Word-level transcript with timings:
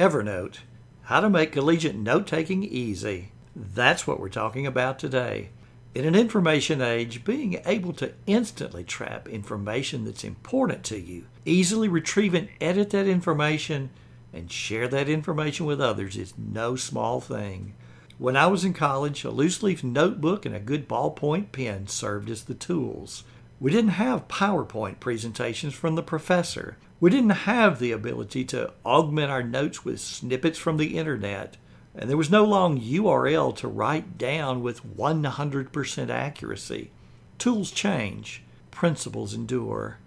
Evernote 0.00 0.60
How 1.02 1.20
to 1.20 1.28
Make 1.28 1.52
Collegiate 1.52 1.94
Note 1.94 2.26
Taking 2.26 2.64
Easy. 2.64 3.32
That's 3.54 4.06
what 4.06 4.18
we're 4.18 4.30
talking 4.30 4.66
about 4.66 4.98
today. 4.98 5.50
In 5.94 6.06
an 6.06 6.14
information 6.14 6.80
age, 6.80 7.22
being 7.22 7.60
able 7.66 7.92
to 7.92 8.14
instantly 8.26 8.82
trap 8.82 9.28
information 9.28 10.06
that's 10.06 10.24
important 10.24 10.84
to 10.84 10.98
you, 10.98 11.26
easily 11.44 11.86
retrieve 11.86 12.32
and 12.32 12.48
edit 12.62 12.88
that 12.90 13.06
information, 13.06 13.90
and 14.32 14.50
share 14.50 14.88
that 14.88 15.10
information 15.10 15.66
with 15.66 15.82
others 15.82 16.16
is 16.16 16.32
no 16.38 16.76
small 16.76 17.20
thing. 17.20 17.74
When 18.16 18.38
I 18.38 18.46
was 18.46 18.64
in 18.64 18.72
college, 18.72 19.22
a 19.24 19.30
loose 19.30 19.62
leaf 19.62 19.84
notebook 19.84 20.46
and 20.46 20.56
a 20.56 20.60
good 20.60 20.88
ballpoint 20.88 21.52
pen 21.52 21.88
served 21.88 22.30
as 22.30 22.44
the 22.44 22.54
tools. 22.54 23.22
We 23.60 23.70
didn't 23.70 23.90
have 23.90 24.28
PowerPoint 24.28 24.98
presentations 24.98 25.74
from 25.74 25.94
the 25.94 26.02
professor. 26.02 26.78
We 27.00 27.10
didn't 27.10 27.30
have 27.30 27.78
the 27.78 27.92
ability 27.92 28.44
to 28.46 28.72
augment 28.84 29.30
our 29.30 29.42
notes 29.42 29.84
with 29.84 30.00
snippets 30.00 30.58
from 30.58 30.76
the 30.76 30.98
internet. 30.98 31.56
And 31.94 32.08
there 32.08 32.16
was 32.16 32.30
no 32.30 32.44
long 32.44 32.80
URL 32.80 33.56
to 33.56 33.68
write 33.68 34.18
down 34.18 34.62
with 34.62 34.96
100% 34.96 36.10
accuracy. 36.10 36.90
Tools 37.38 37.70
change, 37.70 38.42
principles 38.70 39.34
endure. 39.34 39.98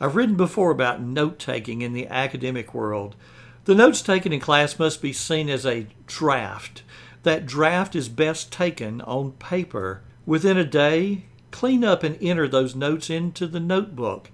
I've 0.00 0.14
written 0.14 0.36
before 0.36 0.70
about 0.70 1.02
note 1.02 1.38
taking 1.38 1.82
in 1.82 1.92
the 1.92 2.06
academic 2.06 2.72
world. 2.72 3.16
The 3.64 3.74
notes 3.74 4.00
taken 4.00 4.32
in 4.32 4.40
class 4.40 4.78
must 4.78 5.02
be 5.02 5.12
seen 5.12 5.50
as 5.50 5.66
a 5.66 5.88
draft 6.06 6.82
that 7.26 7.44
draft 7.44 7.96
is 7.96 8.08
best 8.08 8.52
taken 8.52 9.00
on 9.00 9.32
paper. 9.32 10.00
Within 10.26 10.56
a 10.56 10.64
day, 10.64 11.24
clean 11.50 11.82
up 11.82 12.04
and 12.04 12.16
enter 12.22 12.46
those 12.46 12.76
notes 12.76 13.10
into 13.10 13.48
the 13.48 13.58
notebook. 13.58 14.30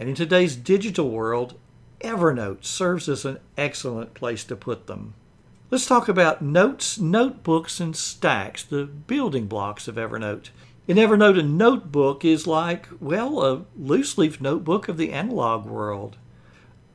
And 0.00 0.08
in 0.08 0.14
today's 0.14 0.56
digital 0.56 1.10
world, 1.10 1.56
Evernote 2.00 2.64
serves 2.64 3.06
as 3.06 3.26
an 3.26 3.38
excellent 3.58 4.14
place 4.14 4.44
to 4.44 4.56
put 4.56 4.86
them. 4.86 5.12
Let's 5.70 5.84
talk 5.84 6.08
about 6.08 6.40
notes, 6.40 6.98
notebooks, 6.98 7.80
and 7.80 7.94
stacks, 7.94 8.64
the 8.64 8.86
building 8.86 9.46
blocks 9.46 9.88
of 9.88 9.96
Evernote. 9.96 10.48
In 10.88 10.96
Evernote, 10.96 11.38
a 11.38 11.42
notebook 11.42 12.24
is 12.24 12.46
like, 12.46 12.88
well, 12.98 13.44
a 13.44 13.66
loose 13.76 14.16
leaf 14.16 14.40
notebook 14.40 14.88
of 14.88 14.96
the 14.96 15.12
analog 15.12 15.66
world. 15.66 16.16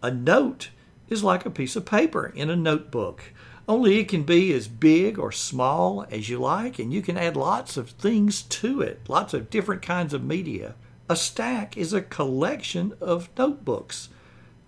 A 0.01 0.09
note 0.09 0.71
is 1.07 1.23
like 1.23 1.45
a 1.45 1.51
piece 1.51 1.75
of 1.75 1.85
paper 1.85 2.33
in 2.35 2.49
a 2.49 2.55
notebook. 2.55 3.33
Only 3.67 3.99
it 3.99 4.07
can 4.07 4.23
be 4.23 4.51
as 4.51 4.67
big 4.67 5.19
or 5.19 5.31
small 5.31 6.07
as 6.09 6.27
you 6.27 6.39
like, 6.39 6.79
and 6.79 6.91
you 6.91 7.03
can 7.03 7.17
add 7.17 7.37
lots 7.37 7.77
of 7.77 7.91
things 7.91 8.41
to 8.41 8.81
it, 8.81 9.01
lots 9.07 9.35
of 9.35 9.51
different 9.51 9.83
kinds 9.83 10.11
of 10.11 10.23
media. 10.23 10.73
A 11.07 11.15
stack 11.15 11.77
is 11.77 11.93
a 11.93 12.01
collection 12.01 12.93
of 12.99 13.29
notebooks. 13.37 14.09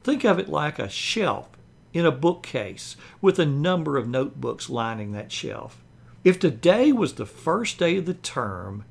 Think 0.03 0.23
of 0.23 0.38
it 0.38 0.49
like 0.49 0.77
a 0.77 0.89
shelf 0.89 1.49
in 1.93 2.05
a 2.05 2.11
bookcase 2.11 2.95
with 3.21 3.39
a 3.39 3.45
number 3.45 3.97
of 3.97 4.07
notebooks 4.07 4.69
lining 4.69 5.13
that 5.13 5.31
shelf. 5.31 5.83
If 6.23 6.39
today 6.39 6.91
was 6.91 7.13
the 7.13 7.25
first 7.25 7.80
day 7.80 7.97
of 7.97 8.05
the 8.05 8.13
term, 8.13 8.85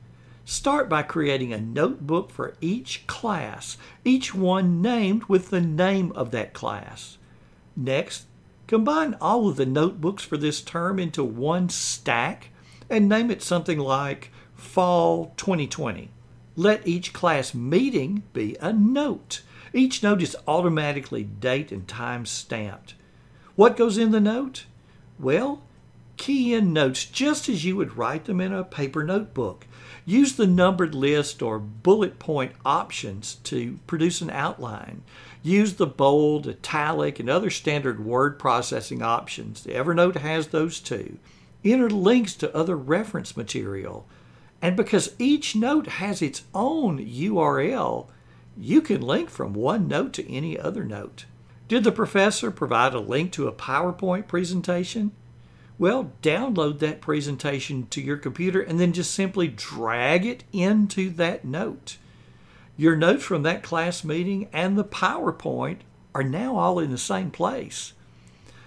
start 0.45 0.89
by 0.89 1.03
creating 1.03 1.53
a 1.53 1.61
notebook 1.61 2.31
for 2.31 2.57
each 2.61 3.07
class, 3.07 3.77
each 4.05 4.35
one 4.35 4.83
named 4.83 5.25
with 5.25 5.51
the 5.51 5.61
name 5.61 6.13
of 6.13 6.33
that 6.33 6.53
class. 6.53 7.19
Next, 7.77 8.27
Combine 8.67 9.15
all 9.21 9.49
of 9.49 9.57
the 9.57 9.67
notebooks 9.67 10.25
for 10.25 10.37
this 10.37 10.61
term 10.61 10.99
into 10.99 11.23
one 11.23 11.69
stack 11.69 12.51
and 12.91 13.09
name 13.09 13.31
it 13.31 13.43
something 13.43 13.79
like 13.79 14.33
Fall 14.55 15.33
2020. 15.37 16.11
Let 16.59 16.89
each 16.89 17.13
class 17.13 17.53
meeting 17.53 18.23
be 18.33 18.57
a 18.63 18.73
note. 18.73 19.43
Each 19.75 20.03
note 20.03 20.23
is 20.23 20.35
automatically 20.49 21.23
date 21.23 21.71
and 21.71 21.87
time 21.87 22.25
stamped. 22.25 22.95
What 23.57 23.77
goes 23.77 23.99
in 23.99 24.11
the 24.11 24.21
note? 24.21 24.65
Well, 25.19 25.63
key 26.17 26.55
in 26.55 26.73
notes 26.73 27.05
just 27.05 27.51
as 27.51 27.67
you 27.67 27.77
would 27.77 27.99
write 27.99 28.25
them 28.25 28.41
in 28.41 28.55
a 28.55 28.65
paper 28.65 29.05
notebook. 29.05 29.67
Use 30.07 30.35
the 30.35 30.47
numbered 30.47 30.95
list 30.95 31.43
or 31.43 31.59
bullet 31.59 32.19
point 32.19 32.53
options 32.65 33.35
to 33.45 33.79
produce 33.87 34.23
an 34.23 34.31
outline. 34.31 35.03
Use 35.43 35.75
the 35.75 35.87
bold, 35.87 36.47
italic, 36.47 37.21
and 37.21 37.29
other 37.29 37.51
standard 37.51 38.03
word 38.03 38.39
processing 38.39 39.03
options. 39.03 39.65
Evernote 39.67 40.17
has 40.17 40.49
those 40.49 40.81
too. 40.81 41.19
Enter 41.65 41.91
links 41.91 42.35
to 42.37 42.55
other 42.57 42.77
reference 42.77 43.37
material. 43.37 44.07
And 44.63 44.77
because 44.77 45.15
each 45.19 45.55
note 45.55 45.87
has 45.87 46.23
its 46.23 46.45
own 46.55 46.99
URL, 46.99 48.07
you 48.57 48.81
can 48.81 49.03
link 49.03 49.29
from 49.29 49.53
one 49.53 49.87
note 49.87 50.13
to 50.15 50.33
any 50.33 50.59
other 50.59 50.85
note. 50.85 51.27
Did 51.69 51.85
the 51.85 51.93
professor 51.93 52.51
provide 52.51 52.95
a 52.95 53.01
link 53.01 53.33
to 53.33 53.49
a 53.49 53.53
PowerPoint 53.53 54.29
presentation? 54.29 55.13
Well, 55.79 56.13
download 56.23 56.79
that 56.79 57.01
presentation 57.01 57.87
to 57.89 58.01
your 58.01 58.17
computer 58.17 58.61
and 58.63 58.81
then 58.81 58.93
just 58.93 59.13
simply 59.13 59.49
drag 59.49 60.25
it 60.25 60.45
into 60.53 61.11
that 61.11 61.45
note. 61.45 61.99
Your 62.79 62.97
notes 62.97 63.25
from 63.25 63.43
that 63.43 63.63
class 63.63 64.05
meeting 64.05 64.49
and 64.53 64.79
the 64.79 64.85
PowerPoint 64.85 65.79
are 66.15 66.23
now 66.23 66.57
all 66.57 66.79
in 66.79 66.91
the 66.91 66.99
same 66.99 67.31
place. 67.31 67.93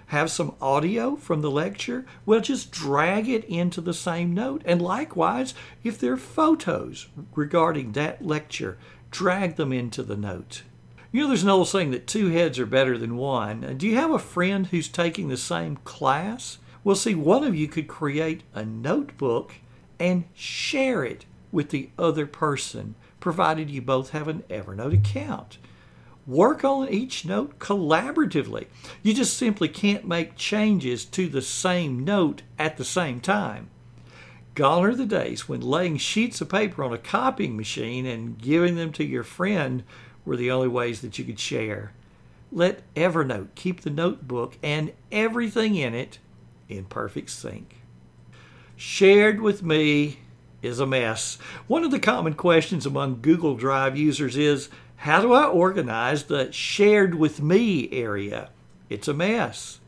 Have 0.09 0.31
some 0.31 0.55
audio 0.59 1.15
from 1.15 1.41
the 1.41 1.51
lecture? 1.51 2.03
Well, 2.25 2.41
just 2.41 2.71
drag 2.71 3.29
it 3.29 3.45
into 3.45 3.79
the 3.79 3.93
same 3.93 4.33
note. 4.33 4.63
And 4.65 4.81
likewise, 4.81 5.53
if 5.83 5.99
there 5.99 6.13
are 6.13 6.17
photos 6.17 7.09
regarding 7.35 7.91
that 7.91 8.25
lecture, 8.25 8.79
drag 9.11 9.55
them 9.55 9.71
into 9.71 10.01
the 10.01 10.17
note. 10.17 10.63
You 11.11 11.21
know, 11.21 11.27
there's 11.27 11.43
an 11.43 11.49
old 11.49 11.67
saying 11.67 11.91
that 11.91 12.07
two 12.07 12.29
heads 12.29 12.57
are 12.57 12.65
better 12.65 12.97
than 12.97 13.17
one. 13.17 13.77
Do 13.77 13.85
you 13.87 13.97
have 13.97 14.09
a 14.09 14.17
friend 14.17 14.65
who's 14.65 14.87
taking 14.87 15.27
the 15.27 15.37
same 15.37 15.77
class? 15.83 16.57
Well, 16.83 16.95
see, 16.95 17.13
one 17.13 17.43
of 17.43 17.55
you 17.55 17.67
could 17.67 17.87
create 17.87 18.41
a 18.55 18.65
notebook 18.65 19.53
and 19.99 20.23
share 20.33 21.03
it 21.03 21.25
with 21.51 21.69
the 21.69 21.91
other 21.99 22.25
person 22.25 22.95
provided 23.19 23.69
you 23.69 23.83
both 23.83 24.09
have 24.09 24.27
an 24.27 24.43
Evernote 24.49 24.95
account. 24.95 25.59
Work 26.29 26.63
on 26.63 26.89
each 26.89 27.25
note 27.25 27.57
collaboratively. 27.57 28.67
You 29.01 29.15
just 29.15 29.35
simply 29.35 29.67
can't 29.67 30.07
make 30.07 30.35
changes 30.35 31.03
to 31.05 31.27
the 31.27 31.41
same 31.41 32.05
note 32.05 32.43
at 32.59 32.77
the 32.77 32.85
same 32.85 33.19
time. 33.19 33.71
Gone 34.53 34.85
are 34.85 34.93
the 34.93 35.07
days 35.07 35.49
when 35.49 35.59
laying 35.59 35.97
sheets 35.97 36.39
of 36.39 36.49
paper 36.49 36.83
on 36.83 36.93
a 36.93 36.99
copying 36.99 37.57
machine 37.57 38.05
and 38.05 38.37
giving 38.37 38.75
them 38.75 38.91
to 38.91 39.03
your 39.03 39.23
friend 39.23 39.83
were 40.23 40.37
the 40.37 40.51
only 40.51 40.67
ways 40.67 41.01
that 41.01 41.17
you 41.17 41.25
could 41.25 41.39
share. 41.39 41.93
Let 42.51 42.83
Evernote 42.93 43.55
keep 43.55 43.81
the 43.81 43.89
notebook 43.89 44.55
and 44.61 44.93
everything 45.11 45.73
in 45.73 45.95
it 45.95 46.19
in 46.67 46.85
perfect 46.85 47.31
sync. 47.31 47.77
Shared 48.75 49.41
with 49.41 49.63
me 49.63 50.19
is 50.61 50.79
a 50.79 50.85
mess. 50.85 51.39
One 51.65 51.83
of 51.83 51.89
the 51.89 51.99
common 51.99 52.35
questions 52.35 52.85
among 52.85 53.21
Google 53.21 53.55
Drive 53.55 53.97
users 53.97 54.37
is 54.37 54.69
how 55.03 55.21
do 55.21 55.31
I 55.31 55.45
organize 55.45 56.23
the 56.23 56.51
shared 56.51 57.15
with 57.15 57.41
me 57.41 57.89
area? 57.93 58.49
It's 58.89 59.07
a 59.07 59.13
mess. 59.13 59.79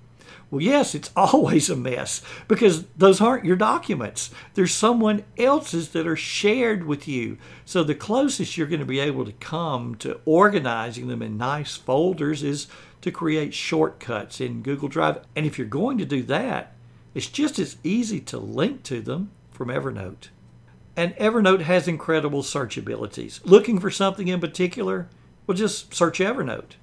Well, 0.49 0.61
yes, 0.61 0.95
it's 0.95 1.11
always 1.17 1.69
a 1.69 1.75
mess 1.75 2.21
because 2.47 2.85
those 2.97 3.19
aren't 3.19 3.43
your 3.43 3.57
documents. 3.57 4.31
There's 4.53 4.73
someone 4.73 5.25
else's 5.37 5.89
that 5.89 6.07
are 6.07 6.15
shared 6.15 6.85
with 6.85 7.09
you. 7.09 7.37
So 7.65 7.83
the 7.83 7.93
closest 7.93 8.55
you're 8.55 8.67
going 8.67 8.79
to 8.79 8.85
be 8.85 9.01
able 9.01 9.25
to 9.25 9.33
come 9.33 9.95
to 9.95 10.21
organizing 10.23 11.09
them 11.09 11.21
in 11.21 11.37
nice 11.37 11.75
folders 11.75 12.41
is 12.41 12.67
to 13.01 13.11
create 13.11 13.53
shortcuts 13.53 14.39
in 14.39 14.61
Google 14.61 14.87
Drive. 14.87 15.25
And 15.35 15.45
if 15.45 15.57
you're 15.57 15.67
going 15.67 15.97
to 15.97 16.05
do 16.05 16.23
that, 16.23 16.73
it's 17.13 17.27
just 17.27 17.59
as 17.59 17.75
easy 17.83 18.21
to 18.21 18.37
link 18.37 18.83
to 18.83 19.01
them 19.01 19.31
from 19.51 19.67
Evernote. 19.67 20.29
And 20.95 21.15
Evernote 21.15 21.61
has 21.61 21.87
incredible 21.87 22.43
search 22.43 22.77
abilities. 22.77 23.39
Looking 23.43 23.79
for 23.79 23.89
something 23.89 24.27
in 24.27 24.39
particular? 24.39 25.07
Well, 25.47 25.57
just 25.57 25.93
search 25.93 26.19
Evernote. 26.19 26.75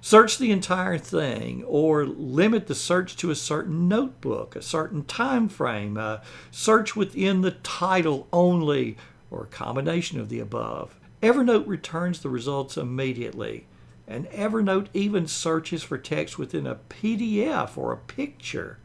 Search 0.00 0.38
the 0.38 0.50
entire 0.50 0.96
thing 0.96 1.62
or 1.64 2.06
limit 2.06 2.66
the 2.66 2.74
search 2.74 3.16
to 3.16 3.30
a 3.30 3.34
certain 3.34 3.86
notebook, 3.86 4.56
a 4.56 4.62
certain 4.62 5.04
time 5.04 5.48
frame, 5.48 5.98
uh, 5.98 6.18
search 6.50 6.96
within 6.96 7.42
the 7.42 7.50
title 7.50 8.26
only, 8.32 8.96
or 9.30 9.42
a 9.42 9.46
combination 9.46 10.18
of 10.18 10.30
the 10.30 10.40
above. 10.40 10.98
Evernote 11.22 11.66
returns 11.66 12.20
the 12.20 12.30
results 12.30 12.78
immediately. 12.78 13.66
And 14.08 14.26
Evernote 14.30 14.88
even 14.94 15.26
searches 15.26 15.82
for 15.82 15.98
text 15.98 16.38
within 16.38 16.66
a 16.66 16.76
PDF 16.76 17.76
or 17.76 17.92
a 17.92 17.98
picture. 17.98 18.78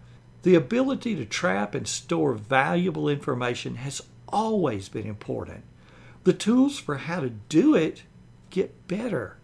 The 0.44 0.53
ability 0.53 1.15
to 1.15 1.25
trap 1.25 1.73
and 1.73 1.88
store 1.88 2.33
valuable 2.33 3.09
information 3.09 3.75
has 3.75 4.01
always 4.30 4.89
been 4.89 5.07
important. 5.07 5.63
The 6.24 6.33
tools 6.33 6.80
for 6.80 6.98
how 6.98 7.19
to 7.19 7.30
do 7.30 7.75
it 7.75 8.04
get 8.50 8.88
better. 8.88 9.38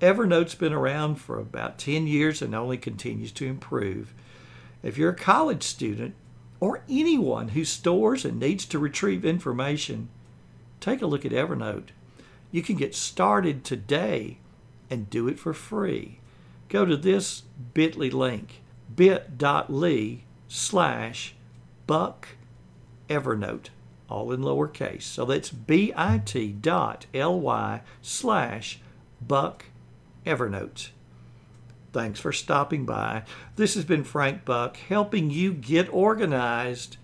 Evernote's 0.00 0.54
been 0.54 0.72
around 0.72 1.16
for 1.16 1.38
about 1.38 1.78
10 1.78 2.06
years 2.06 2.42
and 2.42 2.54
only 2.54 2.76
continues 2.76 3.32
to 3.32 3.46
improve. 3.46 4.12
If 4.82 4.98
you're 4.98 5.10
a 5.10 5.16
college 5.16 5.62
student 5.62 6.14
or 6.60 6.82
anyone 6.88 7.48
who 7.48 7.64
stores 7.64 8.24
and 8.24 8.38
needs 8.38 8.66
to 8.66 8.78
retrieve 8.78 9.24
information, 9.24 10.08
take 10.80 11.02
a 11.02 11.06
look 11.06 11.24
at 11.24 11.32
Evernote. 11.32 11.88
You 12.50 12.62
can 12.62 12.76
get 12.76 12.94
started 12.94 13.64
today 13.64 14.38
and 14.90 15.10
do 15.10 15.28
it 15.28 15.38
for 15.38 15.52
free. 15.52 16.20
Go 16.68 16.84
to 16.84 16.96
this 16.96 17.42
bit.ly 17.74 18.08
link 18.08 18.62
bit.ly 18.94 20.24
slash 20.48 21.34
buck 21.86 22.28
evernote, 23.08 23.68
all 24.08 24.32
in 24.32 24.40
lowercase. 24.40 25.02
So 25.02 25.24
that's 25.24 25.50
bit.ly 25.50 26.00
slash 28.02 28.80
buck 29.20 29.64
evernote. 30.24 30.90
Thanks 31.92 32.20
for 32.20 32.32
stopping 32.32 32.84
by. 32.84 33.22
This 33.56 33.74
has 33.74 33.84
been 33.84 34.04
Frank 34.04 34.44
Buck 34.44 34.76
helping 34.76 35.30
you 35.30 35.52
get 35.54 35.92
organized 35.92 36.98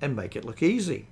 and 0.00 0.14
make 0.14 0.36
it 0.36 0.44
look 0.44 0.62
easy. 0.62 1.08